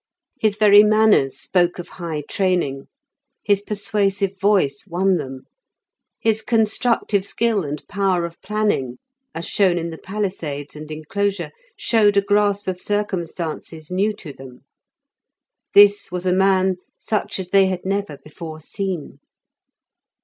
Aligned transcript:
His 0.39 0.55
very 0.55 0.81
manners 0.81 1.39
spoke 1.39 1.77
of 1.77 1.87
high 1.99 2.23
training. 2.27 2.87
His 3.43 3.61
persuasive 3.61 4.39
voice 4.39 4.85
won 4.87 5.17
them. 5.17 5.43
His 6.19 6.41
constructive 6.41 7.23
skill 7.23 7.63
and 7.63 7.87
power 7.87 8.25
of 8.25 8.41
planning, 8.41 8.97
as 9.35 9.45
shown 9.45 9.77
in 9.77 9.91
the 9.91 9.99
palisades 9.99 10.75
and 10.75 10.89
enclosure, 10.89 11.51
showed 11.77 12.17
a 12.17 12.21
grasp 12.23 12.67
of 12.67 12.81
circumstances 12.81 13.91
new 13.91 14.11
to 14.13 14.33
them. 14.33 14.61
This 15.75 16.11
was 16.11 16.25
a 16.25 16.33
man 16.33 16.77
such 16.97 17.37
as 17.37 17.49
they 17.51 17.67
had 17.67 17.85
never 17.85 18.17
before 18.17 18.59
seen. 18.59 19.19